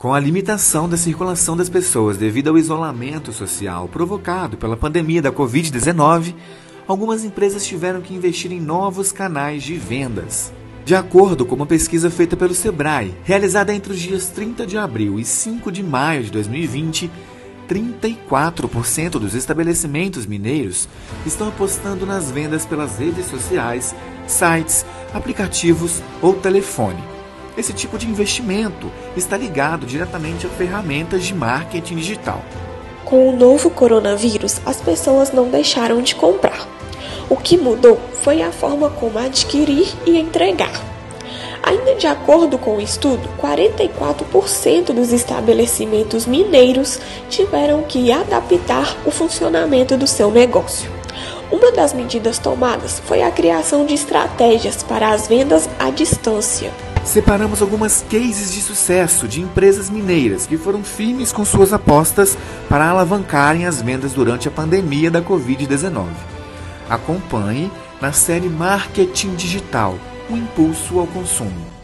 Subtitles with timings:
[0.00, 5.30] Com a limitação da circulação das pessoas devido ao isolamento social provocado pela pandemia da
[5.30, 6.34] Covid-19,
[6.88, 10.54] algumas empresas tiveram que investir em novos canais de vendas.
[10.86, 15.20] De acordo com uma pesquisa feita pelo Sebrae, realizada entre os dias 30 de abril
[15.20, 17.10] e 5 de maio de 2020,
[17.68, 20.88] 34% dos estabelecimentos mineiros
[21.26, 23.94] estão apostando nas vendas pelas redes sociais,
[24.26, 27.19] sites, aplicativos ou telefone.
[27.56, 32.42] Esse tipo de investimento está ligado diretamente a ferramentas de marketing digital.
[33.04, 36.68] Com o novo coronavírus, as pessoas não deixaram de comprar.
[37.28, 40.72] O que mudou foi a forma como adquirir e entregar.
[41.62, 49.96] Ainda de acordo com o estudo, 44% dos estabelecimentos mineiros tiveram que adaptar o funcionamento
[49.96, 50.90] do seu negócio.
[51.50, 56.72] Uma das medidas tomadas foi a criação de estratégias para as vendas à distância.
[57.04, 62.36] Separamos algumas cases de sucesso de empresas mineiras que foram firmes com suas apostas
[62.68, 66.06] para alavancarem as vendas durante a pandemia da Covid-19.
[66.88, 67.70] Acompanhe
[68.00, 69.96] na série Marketing Digital
[70.28, 71.79] o impulso ao consumo.